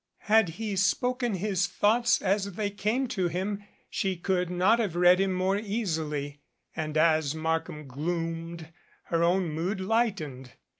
Had 0.23 0.49
he 0.57 0.75
spoken 0.75 1.35
his 1.35 1.67
thoughts 1.67 2.23
as 2.23 2.53
they 2.53 2.71
came 2.71 3.07
to 3.09 3.27
him 3.27 3.63
she 3.87 4.15
could 4.17 4.49
not 4.49 4.79
have 4.79 4.95
read 4.95 5.19
him 5.19 5.31
more 5.31 5.59
easily; 5.59 6.41
and, 6.75 6.97
as 6.97 7.35
Markham 7.35 7.85
gloomed, 7.87 8.73
her 9.03 9.23
own 9.23 9.51
mood 9.51 9.79
lightened. 9.79 10.53